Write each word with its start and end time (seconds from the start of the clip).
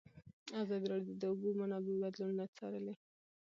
ازادي 0.61 0.85
راډیو 0.93 1.13
د 1.15 1.19
د 1.21 1.23
اوبو 1.31 1.47
منابع 1.59 1.95
بدلونونه 2.01 2.43
څارلي. 2.57 2.95